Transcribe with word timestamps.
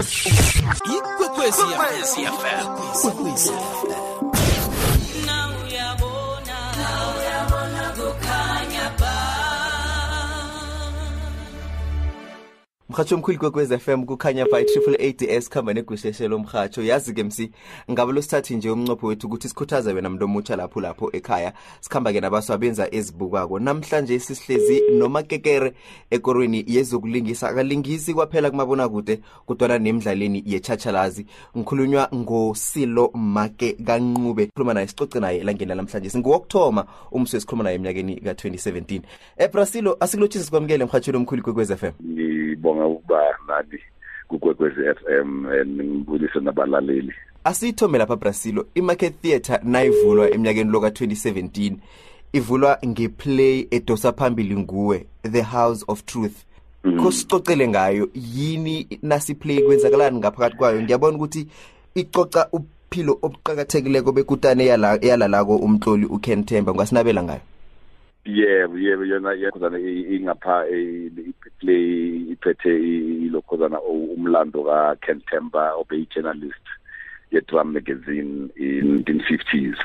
E 0.00 1.02
com 1.02 1.24
a 1.24 1.28
poesia. 1.30 1.62
Com 1.62 1.72
a 1.72 1.86
poesia, 1.86 2.32
fé. 2.32 2.56
Com 3.02 3.08
a 3.08 3.10
poesia, 3.10 3.52
fé. 3.52 4.29
Mhatsho 12.90 13.14
omkhulu 13.14 13.38
kwekwez 13.38 13.78
FM 13.78 14.04
kukhanya 14.04 14.46
pha 14.46 14.60
i-triple 14.60 15.08
ADS 15.08 15.50
khamba 15.50 15.74
negusheshelo 15.74 16.38
mhatsho 16.38 16.82
yazi-ke 16.82 17.24
msi 17.24 17.50
ngabe 17.90 18.12
losithathi 18.12 18.56
nje 18.56 18.70
umnqopho 18.70 19.06
wethu 19.06 19.26
ukuthi 19.26 19.48
sikhuthaze 19.48 19.92
wena 19.92 20.10
mntu 20.10 20.24
omutsha 20.24 20.56
lapho 20.56 20.80
lapho 20.80 21.10
ekhaya 21.12 21.52
sikhamba-ke 21.80 22.20
nabaso 22.20 22.54
abenza 22.54 22.94
ezibukako 22.94 23.58
namhlanje 23.58 24.18
sisihlezi 24.18 24.82
nomakekere 24.92 25.72
ekorweni 26.10 26.64
yezokulingisa. 26.66 27.48
Akalingisi 27.48 28.14
kwaphela 28.14 28.50
kumabonakude 28.50 29.20
kodwana 29.46 29.78
nemidlaleni 29.78 30.42
yetshachalazi 30.46 31.26
ngikhulunywa 31.58 32.08
ngosilo 32.14 33.10
make 33.14 33.72
kanqube. 33.72 34.46
Khuluma 34.46 34.74
naye 34.74 34.86
sicoce 34.86 35.20
naye 35.20 35.38
elangeni 35.38 35.68
lanamhlanje. 35.68 36.10
Singowokuthoma 36.10 36.86
umsi 37.12 37.36
esikhuluma 37.36 37.64
naye 37.64 37.76
eminyakeni 37.76 38.16
ka-2017 38.16 39.00
ebrasilo 39.36 39.96
asikulotshise 40.00 40.44
sikwamukele 40.44 40.84
mhatshweni 40.84 41.16
omkhulu 41.16 41.42
kwekwez 41.42 41.74
FM 41.74 42.39
ngibonga 42.50 42.86
ukuba 42.86 43.20
nani 43.48 43.78
kukwekwezi 44.28 44.80
FM 44.80 45.46
and 45.46 45.82
ngibulise 45.82 46.40
nabalaleli. 46.40 47.12
Asiyithome 47.44 47.98
lapha 47.98 48.16
brasilo 48.16 48.66
i-market 48.74 49.14
theatre 49.22 49.58
nayivulwa 49.62 50.30
eminyakeni 50.30 50.70
lo 50.70 50.80
ka-2017 50.80 51.72
ivulwa 52.32 52.78
ngeplay 52.86 53.66
edosa 53.70 54.12
phambili 54.12 54.56
nguwe 54.56 55.06
the 55.32 55.42
house 55.42 55.84
of 55.88 56.04
truth. 56.04 56.34
Khosicocele 57.02 57.68
ngayo 57.68 58.08
yini 58.14 58.86
nasiplay 59.02 59.62
kwenzakalani 59.62 60.18
ngaphakathi 60.18 60.56
kwayo? 60.56 60.82
Ngiyabona 60.82 61.16
ukuthi 61.16 61.46
icoca 61.94 62.46
uphilo 62.52 63.18
obuqakathekileko 63.22 64.12
bekutane 64.12 64.66
yala- 64.66 64.98
yalalako 65.02 65.56
umtloli 65.56 66.04
uken 66.06 66.44
temba 66.44 66.72
ungasinabela 66.72 67.22
ngayo 67.22 67.40
yebo 68.24 68.78
yebo 68.78 69.04
yona 69.04 69.32
yakhona 69.32 69.78
ingapha 69.78 70.64
play 71.58 72.16
iphethe 72.32 72.72
ilokhozana 73.26 73.80
umlando 73.80 74.64
ka 74.64 74.96
Ken 75.00 75.22
Temba 75.30 75.72
obey 75.80 76.06
journalist 76.12 76.66
ye 77.30 77.40
Drum 77.40 77.72
magazine 77.72 78.50
in 78.56 79.04
the 79.06 79.12
50s 79.12 79.78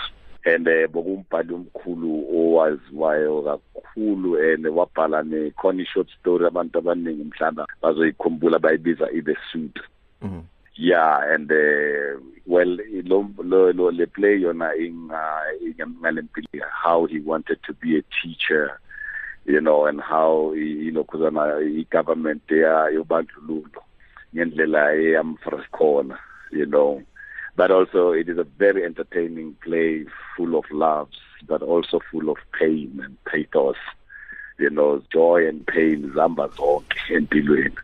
and 0.45 0.67
eh, 0.67 0.87
bokumbhali 0.87 1.53
omkhulu 1.53 2.25
owaziwayo 2.29 3.41
kakhulu 3.41 4.37
and 4.53 4.65
wabhala 4.65 5.23
ne 5.23 5.51
corny 5.51 5.85
short 5.85 6.07
story 6.19 6.45
abantu 6.45 6.77
abaningi 6.79 7.23
mhlamba 7.23 7.67
bazoyikhumbula 7.81 8.59
bayibiza 8.59 9.09
i 9.11 9.21
the 9.21 9.35
suit. 9.51 9.79
Mhm. 10.21 10.41
Yeah 10.75 11.33
and 11.33 11.51
uh, 11.51 12.19
well 12.45 12.77
lo, 13.05 13.29
lo, 13.37 13.71
lo 13.71 13.91
le 13.91 14.07
play 14.07 14.41
yona 14.41 14.75
ingalempili 14.75 16.61
how 16.83 17.05
he 17.05 17.19
wanted 17.19 17.57
to 17.63 17.73
be 17.73 17.97
a 17.97 18.03
teacher 18.21 18.79
you 19.45 19.61
know 19.61 19.85
and 19.85 20.01
how 20.01 20.51
he 20.55 20.61
you 20.61 20.91
know 20.91 21.03
ilokhuzana 21.03 21.43
i-government 21.79 22.43
yobandlululo 22.49 23.81
ngendlela 24.35 24.91
eyamfresh 24.93 25.69
khona 25.71 26.17
you 26.51 26.65
know. 26.65 27.01
But 27.57 27.71
also 27.71 28.11
it 28.11 28.27
is 28.27 28.37
a 28.37 28.43
very 28.43 28.83
entertaining 28.83 29.55
play 29.63 30.05
full 30.35 30.55
of 30.57 30.65
laughs 30.71 31.17
but 31.47 31.61
also 31.61 32.01
full 32.11 32.29
of 32.29 32.37
pain 32.59 32.99
and 33.03 33.15
pathos 33.23 33.77
you 34.59 34.69
know 34.69 35.01
joy 35.13 35.47
and 35.47 35.65
pain 35.65 36.11
zihamba 36.11 36.47
zonke 36.47 36.99
empilweni 37.09 37.79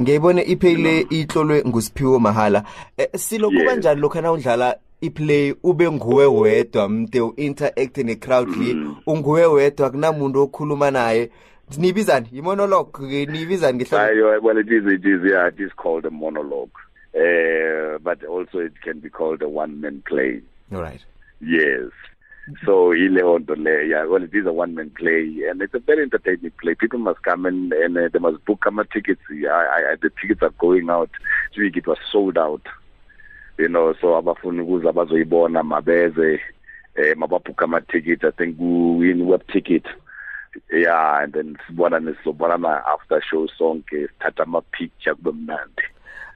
ngiyayibone 0.00 0.42
iplay 0.42 0.74
le 0.74 1.00
itlolwe 1.10 1.62
ngusiphiwo 1.66 2.18
mahala. 2.18 2.64
Eh, 2.96 3.08
silo 3.16 3.50
kuba 3.50 3.76
njani 3.76 4.00
lokho 4.00 4.20
nawudlala 4.20 4.76
iplay 5.00 5.54
ube 5.62 5.90
nguwe 5.90 6.26
wedwa 6.26 6.88
mde 6.88 7.20
u-interact 7.20 7.98
ne-crowd 7.98 8.48
le 8.56 8.76
unguwe 9.06 9.46
wedwa 9.46 9.90
kunamuntu 9.90 10.40
okhuluma 10.42 10.90
naye. 10.90 11.30
Niyibizani 11.78 12.26
yi-monologue 12.32 13.26
niyibizani 13.26 13.76
ngehlobo 13.78 14.04
Ayo, 14.04 14.40
well, 14.42 14.58
it 14.58 14.68
is, 14.70 14.84
it 14.86 15.04
is, 15.06 15.20
yeah, 15.24 15.48
it 15.48 15.60
is 15.60 15.72
called 15.76 16.04
a 16.06 16.10
monologue. 16.10 16.70
Uh, 17.14 17.98
but 18.02 18.22
also 18.24 18.58
it 18.58 18.72
can 18.82 19.00
be 19.00 19.08
called 19.08 19.40
a 19.42 19.48
one-man 19.48 20.02
play. 20.06 20.42
alright 20.74 21.00
Yes. 21.40 21.90
So, 22.64 22.94
ile 22.94 23.22
nto 23.38 23.54
le, 23.54 23.88
yeah, 23.88 24.04
well, 24.04 24.22
it 24.22 24.34
is 24.34 24.46
a 24.46 24.52
one-man 24.52 24.90
play, 24.90 25.44
and 25.48 25.62
it's 25.62 25.72
a 25.74 25.78
very 25.78 26.02
entertaining 26.02 26.52
play. 26.60 26.74
People 26.74 26.98
must 26.98 27.22
come 27.22 27.46
and, 27.46 27.72
and 27.72 27.96
uh, 27.96 28.08
they 28.12 28.18
must 28.18 28.44
book 28.44 28.66
my 28.70 28.84
tickets. 28.92 29.22
I, 29.30 29.92
I, 29.92 29.96
the 30.00 30.10
tickets 30.20 30.42
are 30.42 30.50
going 30.58 30.90
out. 30.90 31.10
This 31.50 31.58
week 31.58 31.76
it 31.78 31.86
was 31.86 31.98
sold 32.12 32.36
out. 32.36 32.62
You 33.58 33.68
know, 33.68 33.94
so 34.00 34.08
abafuna 34.16 34.62
ukuza 34.62 34.92
bazoyibona 34.92 35.62
mabeze 35.62 36.40
eh 36.96 37.16
mababhuka 37.16 37.64
ama-ticket 37.64 38.24
i 38.24 38.30
think 38.30 38.58
in 38.60 39.26
web 39.26 39.42
ticket 39.52 39.84
yeah 40.70 41.22
and 41.22 41.32
then 41.32 41.56
sibona 41.66 42.00
nesobona 42.00 42.58
na 42.58 42.82
after 42.86 43.20
show 43.22 43.48
sonke 43.58 44.08
sithatha 44.08 44.42
ama-picture 44.42 45.14
kube 45.14 45.32
mnandi 45.32 45.82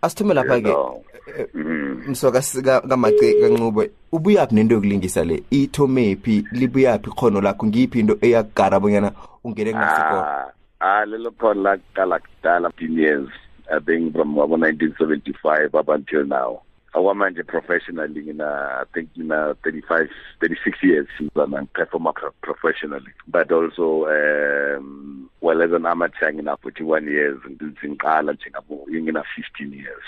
asithume 0.02 0.34
lapha-ke 0.34 0.60
know. 0.62 1.04
eh, 1.38 1.46
Mm. 1.54 2.02
msoka 2.08 2.42
kamace 2.88 3.34
kancubo 3.40 3.84
ubuyaphi 4.12 4.54
nento 4.54 4.74
yokulingisa 4.74 5.24
le 5.24 5.42
ithomephi 5.50 6.44
libuyaphi 6.52 7.10
ikhono 7.10 7.40
lakho 7.40 7.66
ngiyiphi 7.66 8.00
into 8.00 8.18
eyakugara 8.20 8.80
bonyana 8.80 9.12
ungene 9.44 9.72
kungasikona 9.72 10.26
Ah, 10.26 10.46
ah 10.80 11.04
lelo 11.06 11.30
khono 11.30 11.62
lakuqala 11.62 12.18
kudala 12.18 12.68
15 12.68 12.98
years 13.00 13.28
i 13.76 13.80
think 13.80 14.12
from 14.12 14.38
wabo 14.38 14.56
1975 14.56 15.74
up 15.80 15.88
until 15.88 16.24
now 16.26 16.60
akwamanje 16.98 17.42
professionally 17.42 18.22
ngina 18.22 18.48
i 18.82 18.84
think 18.92 19.08
ngina 19.16 19.54
35 19.62 20.08
36 20.40 20.82
years 20.82 21.06
since 21.16 21.30
i'm 21.36 21.66
performer 21.66 22.12
professionally. 22.42 23.12
But 23.26 23.52
also 23.52 24.06
um 24.08 25.30
well 25.40 25.62
as 25.62 25.72
an 25.72 25.86
amateur 25.86 26.32
ngina 26.32 26.56
41 26.56 27.04
years 27.06 27.38
ngiqala 27.84 28.32
njengabo 28.32 28.86
ngina 28.90 29.24
15 29.60 29.74
years 29.74 30.04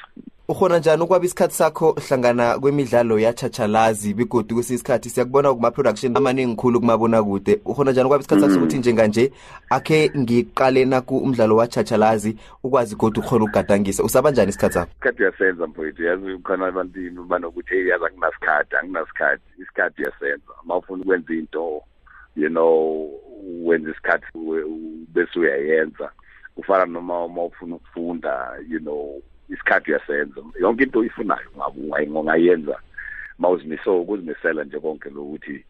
ukhona 0.50 0.78
njani 0.78 1.02
ukwaba 1.02 1.24
isikhathi 1.24 1.54
sakho 1.54 1.92
hlangana 2.08 2.58
kwemidlalo 2.58 3.18
yatshachalazi 3.18 4.14
begodu 4.14 4.54
kwesinye 4.54 4.74
isikhathi 4.74 5.10
siyakubona 5.10 5.54
kuma-production 5.54 6.16
amaningi 6.16 6.56
khulu 6.56 6.80
kumabonakude. 6.80 7.60
Ukhona 7.64 7.90
njani 7.92 8.06
ukwaba 8.06 8.20
isikhathi 8.20 8.42
sakho 8.42 8.54
sokuthi 8.54 8.78
njenganje 8.78 9.32
akhe 9.70 10.10
ngiqale 10.18 10.84
naku 10.84 11.18
umdlalo 11.18 11.56
watshachalazi 11.56 12.36
ukwazi 12.64 12.96
kodwa 12.96 13.24
ukhona 13.24 13.44
ukugadangisa? 13.44 14.04
Usaba 14.04 14.30
njani 14.30 14.48
isikhathi 14.50 14.74
sakho? 14.74 14.90
Isikhathi 14.92 15.22
uyasenza 15.22 15.66
mfowethu 15.66 16.02
yazi 16.02 16.38
khona 16.42 16.66
abantwini 16.66 17.18
banokuthi 17.28 17.74
hey 17.74 17.86
yazi 17.88 18.04
anginasikhathi 18.04 18.76
anginasikhathi. 18.76 19.42
Isikhathi 19.62 20.02
uyasenza. 20.02 20.52
Uma 20.64 20.76
ufuna 20.76 21.02
ukwenza 21.02 21.32
into 21.34 21.82
you 22.36 22.48
know 22.48 23.10
wenza 23.64 23.90
isikhathi 23.90 24.26
we- 24.34 24.62
u- 24.64 25.06
bese 25.14 25.38
uyayenza. 25.40 26.10
Kufana 26.54 26.86
noma 26.86 27.24
uma 27.24 27.44
ufuna 27.44 27.74
ukufunda 27.76 28.52
you 28.68 28.78
know 28.80 29.22
isikhathi 29.54 29.90
uyasenza 29.90 30.40
yonke 30.60 30.82
into 30.84 30.98
oyifunayo 30.98 31.48
ungabe 31.54 31.80
ungayi- 31.80 32.08
ungayenza 32.20 32.76
ma 33.38 33.48
uzimisele 33.50 33.96
ukuzimisela 33.96 34.64
nje 34.64 34.78
konke 34.80 35.10
lokuthi 35.10 35.64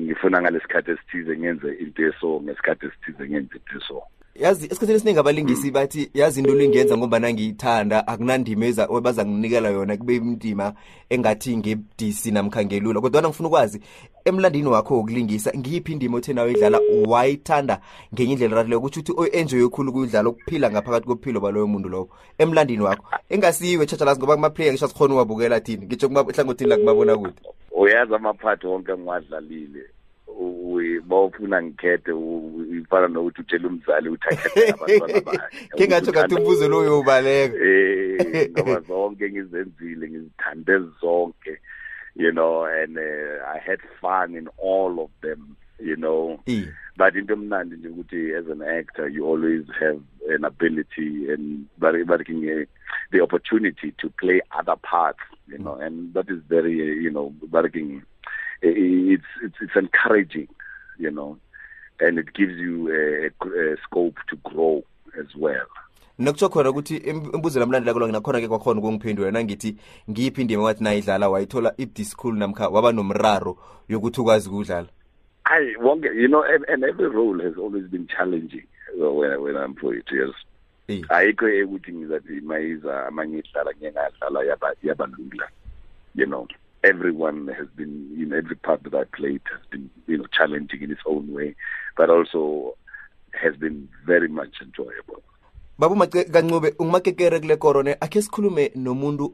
ngifuna 0.00 0.42
ngalesikhathi 0.42 0.90
esithize 0.90 1.36
ngenze 1.38 1.72
into 1.80 2.02
eso 2.06 2.40
ngesikhathi 2.44 2.86
esithize 2.86 3.28
ngenze 3.28 3.56
into 3.56 3.76
eso. 3.78 4.02
Yazi 4.34 4.66
esikhathini 4.66 4.96
esiningi 4.96 5.18
abalingisi 5.18 5.70
bathi 5.70 6.10
yazi 6.14 6.40
into 6.40 6.54
lingenza 6.54 6.96
ngoba 6.96 7.18
nangiyithanda 7.18 8.06
akunandima 8.06 8.66
eza- 8.66 9.00
baza 9.00 9.24
nginikela 9.26 9.68
yona 9.70 9.96
kube 9.96 10.16
indima 10.16 10.74
engathi 11.10 11.56
ngebudisi 11.56 12.30
namkha 12.30 12.64
ngelula. 12.64 13.00
Kodwana 13.00 13.28
ngifuna 13.28 13.48
ukwazi 13.48 13.80
emlandini 14.28 14.68
wakho 14.68 14.94
wokulingisa 14.96 15.52
ngiyiphi 15.56 15.92
indima 15.92 16.16
othe 16.16 16.32
nawe 16.32 16.50
idlala? 16.52 16.80
Wayithanda 17.06 17.80
ngenye 18.14 18.32
indlela 18.32 18.56
ratileyo 18.56 18.80
kutho 18.80 19.00
ukuthi 19.00 19.12
o-enjoye 19.16 19.68
khulu 19.68 19.92
kuyidlala 19.92 20.28
ukuphila 20.28 20.70
ngaphakathi 20.70 21.06
kobuphilo 21.06 21.40
baloyo 21.40 21.66
muntu 21.66 21.88
lowo 21.88 22.08
emlandini 22.38 22.82
wakho. 22.82 23.04
Engasiyiwe 23.28 23.86
tshachalazi 23.86 24.20
ngoba 24.20 24.34
kumaplayer 24.36 24.72
ngisho 24.72 24.88
sikhona 24.88 25.14
uwabukela 25.14 25.60
thini 25.60 25.86
ngitsho 25.86 26.08
kuma- 26.08 26.26
ehlangothini 26.30 26.70
lakumabona 26.70 27.16
kude 27.16 27.34
uyazi 27.70 28.14
amaphathi 28.14 28.66
wonke 28.66 28.92
engiwadlalile 28.92 29.82
bawufuna 31.06 31.62
ngikhethe 31.62 32.12
u- 32.12 32.66
ifana 32.80 33.08
nokuthi 33.08 33.40
utshele 33.40 33.66
umzali 33.66 34.08
ukuthi 34.08 34.28
akhethe 34.28 34.70
abantwana 34.72 35.20
bakhe. 35.20 35.38
Ke 35.76 35.86
ngatsho 35.88 36.12
ngathi 36.12 36.34
umbuzo 36.34 36.68
lowo 36.68 36.82
uyobaleka. 36.82 37.56
Eh 37.64 38.50
ngoba 38.50 38.80
zonke 38.80 39.30
ngizenzile 39.30 40.08
ngizithande 40.08 40.78
zonke. 41.00 41.58
You 42.16 42.32
know 42.32 42.64
and 42.64 42.98
uh, 42.98 43.44
i 43.46 43.58
had 43.58 43.78
fun 44.00 44.34
in 44.34 44.48
all 44.56 45.00
of 45.04 45.10
them 45.22 45.56
you 45.78 45.96
know 45.96 46.40
Iye. 46.46 46.72
but 46.96 47.14
nje 47.14 47.88
ukuthi 47.88 48.34
as 48.34 48.46
an 48.48 48.62
actor 48.62 49.08
you 49.08 49.26
always 49.26 49.64
have 49.78 50.00
an 50.28 50.44
ability 50.44 51.30
and 51.32 51.66
very 51.78 52.02
very 52.04 52.68
the 53.12 53.20
opportunity 53.20 53.92
to 53.98 54.08
play 54.08 54.40
other 54.58 54.76
parts 54.76 55.20
you 55.48 55.58
know 55.58 55.74
and 55.74 56.14
that 56.14 56.28
is 56.30 56.40
very 56.48 56.80
uh, 56.80 57.00
you 57.04 57.10
know 57.10 57.34
very 57.50 58.02
it's 58.62 59.30
it's 59.42 59.56
it's 59.60 59.76
encouraging 59.76 60.48
you 60.98 61.10
know 61.10 61.38
and 62.00 62.18
it 62.18 62.32
gives 62.34 62.56
you 62.56 62.88
a, 62.90 63.26
a 63.48 63.76
scope 63.82 64.16
to 64.28 64.36
grow 64.36 64.82
as 65.18 65.34
well 65.36 65.66
nokutsho 66.18 66.48
khona 66.48 66.70
ukuthi 66.70 66.96
im- 66.96 67.30
imbuzo 67.34 67.60
lamlandelako 67.60 68.00
la 68.00 68.06
nakhona-ke 68.12 68.48
kwakhona 68.48 68.80
ukungiphendula 68.80 69.30
nangithi 69.30 69.76
ngiyiphi 70.10 70.40
indima 70.42 70.62
wathi 70.62 70.84
nayidlala 70.84 71.28
wayithola 71.28 71.74
i-discool 71.78 72.34
namkha 72.38 72.68
waba 72.68 72.92
nomraro 72.92 73.58
yokuthi 73.88 74.20
ukwazi 74.20 74.48
ukuwudlala 74.48 74.88
I 75.48 75.76
wonke, 75.80 76.08
you 76.12 76.26
know, 76.26 76.42
and, 76.42 76.64
and 76.68 76.82
every 76.82 77.06
role 77.08 77.38
has 77.40 77.56
always 77.56 77.84
been 77.86 78.08
challenging 78.08 78.66
uh, 79.00 79.12
when 79.12 79.40
when 79.42 79.56
I'm 79.56 79.74
poetry. 79.76 80.18
Yes. 80.26 80.34
Eh. 80.88 81.02
ayikho 81.08 81.46
ukuthi 81.64 81.92
ngizathi 81.92 82.40
mayiza 82.40 83.06
amanye 83.06 83.38
idlala 83.38 83.70
ngeke 83.74 83.92
ngadlala 83.92 84.44
yaba 84.44 84.72
yabalula 84.82 85.48
you 86.14 86.26
know 86.26 86.46
everyone 86.82 87.52
has 87.52 87.66
been 87.76 88.08
you 88.16 88.26
know 88.26 88.36
every 88.38 88.56
part 88.56 88.82
that 88.82 88.94
I 88.94 89.04
played 89.04 89.40
has 89.50 89.60
been 89.70 89.90
you 90.06 90.16
know 90.18 90.26
challenging 90.36 90.82
in 90.82 90.90
its 90.92 91.00
own 91.06 91.32
way 91.34 91.54
but 91.96 92.08
also 92.10 92.74
has 93.32 93.56
been 93.56 93.88
very 94.06 94.28
much 94.28 94.60
enjoyable 94.62 95.22
baba 95.78 95.94
umace 95.94 96.24
kancube 96.24 96.74
ungumakekere 96.78 97.40
kule 97.40 97.56
koro 97.56 97.82
ne 97.82 97.96
akhe 98.00 98.22
sikhulume 98.22 98.70
nomuntu 98.74 99.32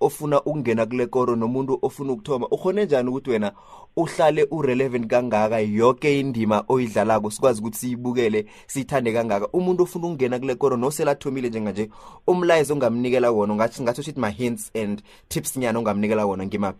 ofuna 0.00 0.42
ukungena 0.42 0.86
kule 0.86 1.06
koro 1.06 1.36
nomuntu 1.36 1.78
ofuna 1.82 2.12
ukuthoma. 2.12 2.48
Ukhone 2.50 2.84
njani 2.84 3.08
ukuthi 3.08 3.30
wena 3.30 3.52
uhlale 3.96 4.46
urelevant 4.50 5.06
kangaka 5.06 5.58
yoke 5.60 6.20
indima 6.20 6.64
oyidlalako 6.68 7.30
sikwazi 7.30 7.60
ukuthi 7.60 7.78
siyibukele 7.78 8.46
siyithande 8.66 9.12
kangaka? 9.12 9.48
Umuntu 9.52 9.82
ofuna 9.82 10.06
ukungena 10.06 10.38
kule 10.38 10.54
koro 10.54 10.76
nosele 10.76 11.10
athomile 11.10 11.48
njenganje 11.48 11.90
umlayezo 12.26 12.74
ongamnikela 12.74 13.30
wona 13.30 13.54
ngathi 13.54 13.82
ngathi 13.82 14.02
shithi 14.02 14.20
ma-hints 14.20 14.70
and 14.74 15.02
tips 15.28 15.56
nyana 15.56 15.78
ongamnikela 15.78 16.26
wona 16.26 16.46
ngimaphi? 16.46 16.78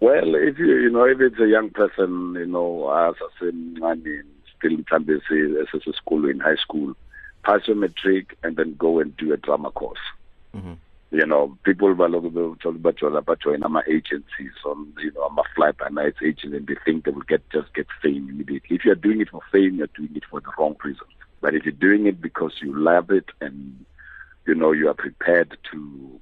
Well, 0.00 0.34
if 0.34 0.58
you 0.58 0.66
you 0.66 0.90
know 0.90 1.04
if 1.04 1.20
it's 1.20 1.40
a 1.40 1.48
young 1.48 1.70
person, 1.70 2.34
you 2.38 2.46
know, 2.46 2.90
as 2.90 3.14
asemncane 3.40 4.22
still 4.58 5.92
school 5.94 6.28
in 6.28 6.40
high 6.40 6.56
school, 6.56 6.94
pass 7.42 7.66
your 7.66 7.76
matric 7.76 8.36
and 8.42 8.56
then 8.56 8.74
go 8.76 9.00
and 9.00 9.16
do 9.16 9.32
a 9.32 9.36
drama 9.36 9.70
course. 9.70 10.00
Mhm. 10.54 10.76
You 11.10 11.26
know, 11.26 11.58
people 11.64 11.94
bajola 11.94 13.22
bajoin 13.22 13.64
ama 13.64 13.82
agencies 13.88 14.52
on 14.64 14.92
you 14.98 15.10
know 15.12 15.24
ama 15.24 15.42
fly 15.54 15.72
by 15.72 15.88
night 15.88 16.14
agents 16.22 16.54
and 16.56 16.66
they 16.66 16.76
think 16.84 17.04
they 17.04 17.10
will 17.10 17.22
get 17.22 17.42
just 17.50 17.72
get 17.74 17.86
fame 18.02 18.28
immediately. 18.28 18.76
If 18.76 18.84
you're 18.84 18.94
doing 18.94 19.20
it 19.20 19.30
for 19.30 19.40
fame, 19.50 19.76
you're 19.76 19.96
doing 19.96 20.14
it 20.14 20.24
for 20.30 20.40
the 20.40 20.52
wrong 20.58 20.76
reason. 20.84 21.06
But 21.40 21.54
if 21.54 21.64
you're 21.64 21.72
doing 21.72 22.06
it 22.06 22.20
because 22.20 22.52
you 22.60 22.76
love 22.78 23.10
it 23.10 23.26
and 23.40 23.84
you 24.46 24.54
know 24.54 24.72
you 24.72 24.88
are 24.88 24.94
prepared 24.94 25.56
to 25.72 26.20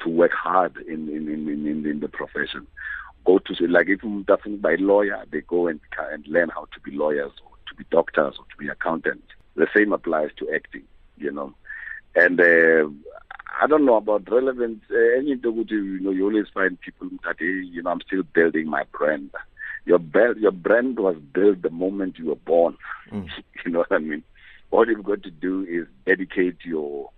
to 0.00 0.08
work 0.08 0.32
hard 0.32 0.76
in 0.88 1.08
in 1.08 1.28
in 1.28 1.48
in, 1.48 1.86
in, 1.86 2.00
the 2.00 2.08
profession. 2.08 2.66
Go 3.24 3.38
to 3.38 3.66
like 3.66 3.88
if 3.88 4.00
ukuba 4.00 4.78
a 4.78 4.82
lawyer, 4.82 5.24
they 5.30 5.40
go 5.42 5.68
and 5.68 5.80
and 6.12 6.26
learn 6.28 6.48
how 6.48 6.66
to 6.74 6.80
be 6.80 6.90
lawyers 6.92 7.32
or 7.44 7.52
to 7.68 7.74
be 7.74 7.84
doctors 7.90 8.34
or 8.38 8.44
to 8.44 8.56
be 8.58 8.68
accountants. 8.68 9.26
The 9.56 9.66
same 9.74 9.92
applies 9.92 10.30
to 10.38 10.50
acting, 10.54 10.84
you 11.16 11.32
know. 11.32 11.54
And 12.14 12.40
uh, 12.40 12.88
I 13.60 13.66
don't 13.66 13.84
know 13.84 13.96
about 13.96 14.30
relevance. 14.30 14.82
Uh, 14.90 15.20
you 15.20 15.36
know, 15.36 16.10
you 16.10 16.24
always 16.26 16.46
find 16.52 16.80
people 16.80 17.08
that 17.24 17.36
hey, 17.38 17.44
you 17.44 17.82
know 17.82 17.90
I'm 17.90 18.00
still 18.02 18.22
building 18.22 18.68
my 18.68 18.84
brand. 18.92 19.30
Your 19.84 19.98
be- 19.98 20.40
your 20.40 20.52
brand 20.52 20.98
was 20.98 21.16
built 21.32 21.62
the 21.62 21.70
moment 21.70 22.18
you 22.18 22.26
were 22.26 22.36
born. 22.36 22.76
Mm. 23.10 23.28
you 23.64 23.72
know 23.72 23.80
what 23.80 23.92
I 23.92 23.98
mean? 23.98 24.22
All 24.70 24.86
you've 24.86 25.04
got 25.04 25.22
to 25.22 25.30
do 25.30 25.64
is 25.68 25.86
dedicate 26.04 26.64
your 26.64 27.10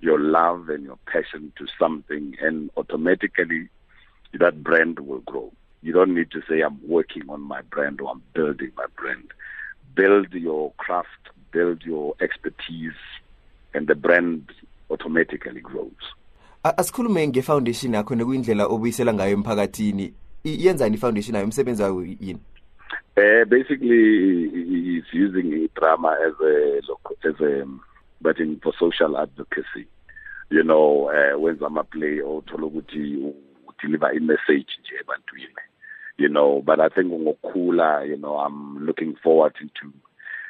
your 0.00 0.18
love 0.18 0.68
and 0.68 0.84
your 0.84 0.98
passion 1.06 1.52
to 1.58 1.66
something, 1.78 2.36
and 2.40 2.70
automatically 2.76 3.68
that 4.34 4.62
brand 4.62 5.00
will 5.00 5.20
grow. 5.20 5.52
You 5.82 5.92
don't 5.92 6.14
need 6.14 6.30
to 6.32 6.42
say, 6.48 6.60
I'm 6.60 6.78
working 6.86 7.22
on 7.28 7.40
my 7.40 7.62
brand 7.62 8.00
or 8.00 8.10
I'm 8.10 8.22
building 8.34 8.72
my 8.76 8.86
brand. 8.96 9.32
Build 9.94 10.32
your 10.32 10.72
craft, 10.76 11.08
build 11.52 11.82
your 11.86 12.14
expertise, 12.20 12.96
and 13.74 13.86
the 13.88 13.94
brand 13.94 14.42
automatically 14.90 15.60
grows. 15.60 16.02
Asikhulume 16.64 17.28
ngefoundation 17.28 17.94
yakho 17.94 18.14
nekuyindlela 18.14 18.66
obuyisela 18.66 19.14
ngayo 19.14 19.32
emphakathini 19.32 20.14
yenzani 20.44 20.94
ifoundation 20.96 21.36
ayo 21.36 21.44
umsebenzi 21.44 21.82
wayo 21.82 22.04
yini 22.04 22.40
Uh, 23.16 23.44
basically, 23.48 24.48
he- 24.48 24.82
he's 24.94 25.12
using 25.12 25.68
drama 25.74 26.16
as 26.26 26.34
a 26.40 26.80
as 27.28 27.40
a 27.40 27.66
but 28.22 28.38
in 28.38 28.60
for 28.60 28.72
social 28.78 29.16
advocacy. 29.18 29.86
You 30.50 30.62
know, 30.62 31.10
uh, 31.10 31.36
when 31.38 31.58
Zama 31.58 31.82
play 31.82 32.20
or 32.20 32.42
Tologuti 32.42 33.34
deliver 33.82 34.06
a 34.10 34.20
message 34.20 34.68
nje 34.80 35.00
ebantwini. 35.00 35.62
You 36.16 36.28
know, 36.28 36.62
but 36.64 36.78
I 36.80 36.88
think 36.90 37.12
ngokula, 37.12 38.06
you 38.08 38.16
know, 38.18 38.38
I'm 38.38 38.86
looking 38.86 39.16
forward 39.16 39.54
into 39.60 39.92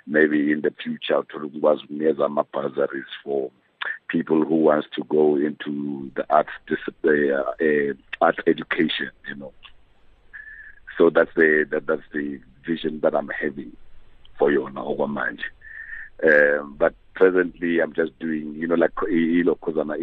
maybe 0.09 0.51
in 0.53 0.63
the 0.63 0.71
future 0.71 1.23
to 1.31 1.39
ukunikeza 1.39 2.25
ama 2.25 2.45
bursaries 2.53 3.13
for 3.23 3.51
people 4.09 4.45
who 4.45 4.57
wants 4.57 4.89
to 4.91 5.05
go 5.05 5.37
into 5.37 6.11
the 6.17 6.25
arts 6.31 6.51
discipline, 6.67 7.31
uh, 7.33 7.53
uh, 7.61 7.95
art 8.21 8.41
education, 8.47 9.11
you 9.29 9.35
know. 9.37 9.53
So 10.97 11.11
that's 11.11 11.31
the 11.37 11.67
that, 11.71 11.87
that's 11.87 12.03
the 12.13 12.41
vision 12.67 13.01
that 13.01 13.15
I'm 13.15 13.29
having 13.29 13.77
for 14.39 14.51
you 14.51 14.63
Yona 14.63 14.83
Okwamanje. 14.85 15.45
Um, 16.25 16.75
but 16.79 16.95
presently, 17.15 17.81
I'm 17.81 17.93
just 17.93 18.19
doing, 18.19 18.55
you 18.55 18.67
know, 18.67 18.75
like 18.75 18.93
Ilo 19.03 19.55
Kozana, 19.57 19.97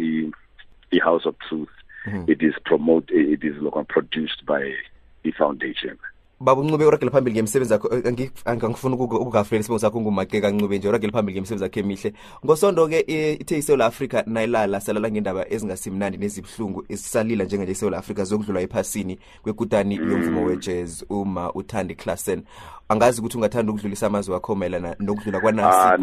the 0.90 0.98
House 1.00 1.26
of 1.26 1.36
Truth. 1.48 1.68
Mhm. 2.06 2.28
It 2.28 2.42
is 2.42 2.54
promote. 2.64 3.10
It 3.10 3.44
is 3.44 3.56
produced 3.88 4.46
by 4.46 4.74
the 5.22 5.32
foundation. 5.32 5.98
Baba 6.40 6.60
uncube 6.60 6.84
uragele 6.86 7.10
phambili 7.10 7.34
ngemisebenzi 7.34 7.72
yakho 7.72 7.88
angifuna 7.88 8.10
angi- 8.10 8.30
angangifuna 8.44 8.96
ukuku- 8.96 9.16
ukugafulela 9.16 9.60
isibongo 9.60 9.78
sakho 9.78 10.00
ngumake 10.00 10.40
kancube 10.40 10.78
nje 10.78 10.88
uragele 10.88 11.12
phambili 11.12 11.34
ngemisebenzi 11.34 11.64
yakho 11.64 11.80
emihle. 11.80 12.12
Ngosondo-ke 12.44 13.04
eh, 13.06 13.40
ithe 13.40 13.58
isewula 13.58 13.86
afrika 13.86 14.24
nayilala 14.26 14.80
salala 14.80 15.10
ngendaba 15.10 15.48
ezingasimnandi 15.52 16.18
nezibuhlungu 16.18 16.84
ezisalila 16.88 17.44
njenganje 17.44 17.72
isewula 17.72 17.98
afrika 17.98 18.24
zokudlula 18.24 18.60
ephasini 18.60 19.18
kwekutani 19.42 19.94
yomvumo 19.96 20.44
wejazz 20.44 21.02
uma 21.10 21.52
uthandi 21.54 21.94
classen 21.94 22.42
angazi 22.88 23.20
ukuthi 23.20 23.36
ungathanda 23.36 23.72
ukudlulisa 23.72 24.06
amazwi 24.06 24.34
wakho 24.34 24.54
mayelana 24.54 24.96
nokudlula 25.00 25.40
kwanasi 25.40 25.78
Ah, 25.78 25.98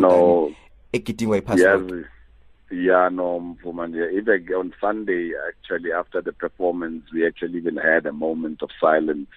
egidingwa 0.94 1.38
iphasi. 1.38 1.64
Yeah, 2.72 3.12
no, 3.12 3.40
Mfuma, 3.40 3.88
yeah. 3.96 4.12
Even 4.14 4.48
on 4.56 4.74
Sunday, 4.82 5.32
actually, 5.48 5.92
after 5.92 6.24
the 6.24 6.32
performance, 6.32 7.04
we 7.14 7.28
actually 7.28 7.60
even 7.60 7.78
had 7.78 8.08
a 8.08 8.12
moment 8.12 8.64
of 8.64 8.72
silence, 8.82 9.28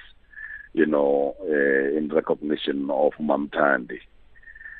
you 0.76 0.84
know, 0.84 1.34
uh, 1.40 1.96
in 1.96 2.11
recognition 2.12 2.90
of 2.90 3.12
Mamtandi. 3.19 3.99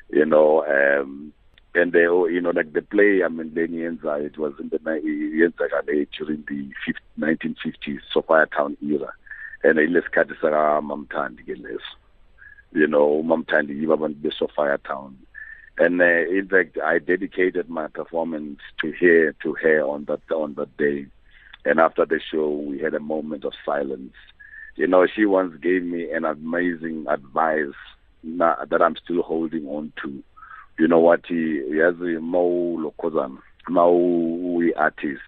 You 0.09 0.25
know, 0.27 0.63
um, 0.65 1.33
and 1.73 1.91
they, 1.91 2.05
oh, 2.05 2.27
you 2.27 2.39
know, 2.39 2.51
like 2.51 2.71
the 2.71 2.83
play, 2.83 3.23
I 3.23 3.27
mean, 3.29 3.51
Lenny 3.55 3.79
Enza, 3.79 4.23
it 4.23 4.37
was 4.37 4.53
in 4.59 4.69
the 4.69 4.77
during 4.77 6.43
the 6.47 6.69
50, 6.85 7.01
1950s, 7.19 7.99
Sophia 8.13 8.45
Town 8.55 8.77
era. 8.81 9.11
And 9.63 9.79
ilesikhathi 9.79 10.39
saka 10.39 10.81
Mamtandi 10.83 11.43
ke 11.43 11.57
leso. 11.57 11.97
You 12.73 12.85
know, 12.85 13.23
Mamtandi 13.23 13.81
yibo 13.81 13.97
abantu 13.97 14.21
beSophiatown 14.21 15.15
and 15.79 16.01
uh, 16.01 16.05
in 16.05 16.47
fact 16.49 16.77
I 16.83 16.99
dedicated 16.99 17.69
my 17.69 17.87
performance 17.87 18.59
to 18.81 18.91
her 18.99 19.33
to 19.43 19.53
her 19.61 19.81
on 19.81 20.05
that 20.05 20.21
on 20.31 20.55
that 20.55 20.75
day 20.77 21.05
and 21.65 21.79
after 21.79 22.03
the 22.05 22.19
show 22.31 22.49
we 22.49 22.79
had 22.79 22.95
a 22.95 22.99
moment 22.99 23.45
of 23.45 23.53
silence 23.63 24.13
you 24.77 24.87
know 24.87 25.05
she 25.07 25.25
once 25.25 25.55
gave 25.61 25.83
me 25.83 26.09
an 26.11 26.23
amazing 26.25 27.05
advice 27.09 27.75
that 28.23 28.81
I'm 28.81 28.95
still 28.95 29.21
holding 29.23 29.65
on 29.67 29.91
to. 30.03 30.23
You 30.79 30.87
know 30.87 30.99
what 30.99 31.25
he 31.27 31.61
yazi 31.69 32.19
mawulokhozana 32.19 33.37
mawu 33.69 34.71
artist. 34.77 35.21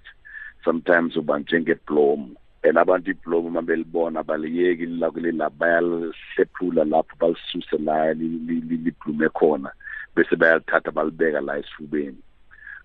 Sometimes 0.64 1.16
uba 1.18 1.40
njengeblom 1.40 2.36
and 2.64 2.78
abantu 2.78 3.12
iblomu 3.12 3.48
uma 3.48 3.62
belibona 3.62 4.24
baliyeki 4.24 4.86
lilakulila 4.86 5.50
bayalihlephula 5.50 6.84
lapho 6.86 7.16
balisuse 7.20 7.78
la 7.80 8.12
li- 8.14 8.28
li- 8.48 8.62
li- 8.62 8.78
liblume 8.78 9.30
khona. 9.30 9.72
Bese 10.16 10.36
bayalithatha 10.36 10.92
balibeka 10.92 11.42
la 11.42 11.58
esifubeni. 11.58 12.18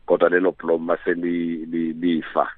Kodwa 0.06 0.28
lelo 0.30 0.52
blomu 0.52 0.84
maselifa 0.84 2.48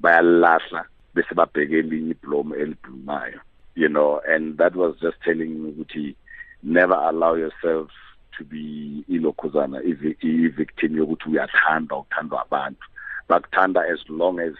bayalilahla. 0.00 0.84
bese 0.84 0.97
babheke 1.34 1.78
elinye 1.78 2.10
iblomu 2.10 2.54
eliblumayo 2.54 3.40
you 3.76 3.88
know 3.88 4.20
and 4.28 4.58
that 4.58 4.74
was 4.76 4.96
just 5.00 5.20
telling 5.24 5.48
me 5.48 5.70
ukuthi 5.70 6.14
never 6.62 6.94
allow 6.94 7.34
yourself 7.36 7.90
to 8.38 8.44
be 8.44 9.04
ilokhuzana 9.08 9.82
ivi- 9.82 10.16
i-victim 10.20 10.96
yokuthi 10.96 11.28
uyathandwa 11.28 11.98
uthandwa 11.98 12.42
abantu. 12.42 12.84
Bakuthanda 13.28 13.80
as 13.92 14.00
long 14.08 14.40
as 14.40 14.54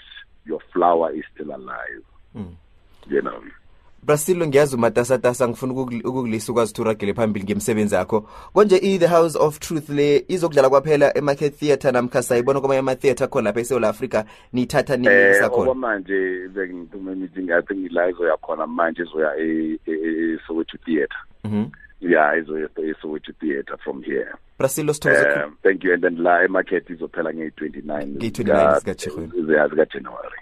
your 0.47 0.61
flower 0.73 1.13
is 1.15 1.25
still 1.35 1.55
alive. 1.55 2.05
Mm. 2.35 2.57
you 3.09 3.23
know 3.23 3.43
brasilo 4.03 4.47
ngiyazi 4.47 4.77
umatasatasa 4.77 5.49
ngifuna 5.49 5.73
ukukul- 5.73 6.07
ukukulisa 6.09 6.53
ukwazi 6.53 6.71
ukuthi 6.73 6.81
uragele 6.83 7.15
phambili 7.15 7.45
ngemsebenzi 7.45 7.95
yakho. 7.95 8.21
Konje 8.53 8.77
i-the 8.77 9.07
house 9.07 9.39
of 9.39 9.59
truth 9.59 9.89
le 9.89 10.25
izokudlala 10.29 10.69
kwaphela 10.71 11.17
emarket 11.19 11.57
theatre 11.59 11.93
namkha 11.93 12.23
sayibona 12.23 12.61
kwamanye 12.61 12.79
ama-theatre 12.81 13.25
akhona 13.25 13.45
lapha 13.49 13.61
esewula 13.61 13.89
afrika 13.89 14.25
niyithatha 14.53 14.97
eh 14.97 15.51
khona? 15.51 15.63
okwamanje 15.71 16.49
bengithume 16.49 17.15
meeting 17.15 17.51
i 17.51 17.63
think 17.63 17.93
la 17.93 18.09
izoya 18.11 18.37
khona 18.37 18.67
manje 18.67 19.03
izoya 19.03 19.37
e- 19.39 19.79
e- 19.87 19.93
e- 19.93 20.39
theatre. 20.85 21.19
Ya 22.01 22.11
yeah 22.11 22.39
izoya 22.43 22.69
theatre 23.41 23.77
from 23.85 24.03
here. 24.03 24.29
Brasilo 24.59 24.93
khulu. 24.95 25.45
um 25.47 25.57
thank 25.63 25.85
you. 25.85 25.93
And 25.95 26.03
then 26.03 26.17
la 26.23 26.45
emarket 26.45 26.91
izophela 26.91 27.33
ngeyi-29 27.33 28.07
Ngeyi-29 28.17 28.79
zikaTjhirhweni. 28.79 29.33
zikajanuary 29.71 30.39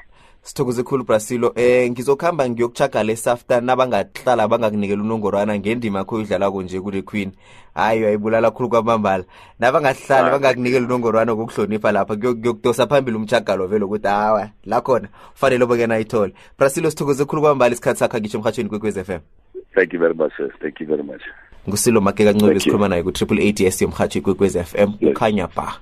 sithokoze 0.46 0.82
khulu 0.82 1.04
brasilo 1.04 1.52
eh 1.56 1.90
ngizokuhamba 1.90 2.48
ngiyokuchagala 2.50 3.12
esafta 3.12 3.60
nabangahlala 3.60 4.48
bangakunikela 4.48 5.02
unongorwana 5.02 5.58
ngendima 5.58 5.98
yakho 5.98 6.16
uyidlalako 6.16 6.62
nje 6.62 6.80
kule 6.80 7.02
queen. 7.02 7.32
Hayi 7.74 8.00
uyayibulala 8.00 8.50
khulu 8.50 8.68
kwamambala. 8.68 9.24
Nabangahlali 9.60 10.28
Ah. 10.28 10.30
bangakunikela 10.30 10.86
unongorwana 10.86 11.34
ngokuhlonipha 11.34 11.92
lapha 11.92 12.16
kuyokudosa 12.16 12.86
phambili 12.86 13.16
umchagalo 13.16 13.66
vele 13.66 13.84
ukuthi 13.84 14.06
hawa 14.08 14.48
la 14.64 14.80
khona 14.80 15.08
kufanele 15.32 15.64
obeke 15.64 15.86
nayithole 15.86 16.32
brasilo 16.58 16.90
sithokoze 16.90 17.24
khulu 17.24 17.42
kwamambala 17.42 17.72
isikhathi 17.72 17.98
sakho 17.98 18.18
ngitsho 18.18 18.38
emhatshweni 18.38 18.70
kwekwez 18.70 18.96
f 18.96 19.10
m. 19.10 19.20
Thank 19.74 19.92
you 19.92 20.00
very 20.00 20.14
much 20.14 20.32
sis. 20.36 20.52
Thank 20.62 20.80
you 20.80 20.86
very 20.86 21.02
much. 21.02 21.22
Ngusilo 21.68 22.00
make 22.00 22.24
kancube 22.24 22.40
Thank 22.46 22.54
you. 22.54 22.60
sikhuluma 22.60 22.88
naye 22.88 23.02
ku-triple 23.02 23.42
eight 23.42 23.60
s 23.60 23.82
yomhatsho 23.82 24.18
ikwekwez 24.18 24.56
f 24.56 24.74
m. 24.74 24.92
Ukhanya 25.02 25.48
ba 25.56 25.80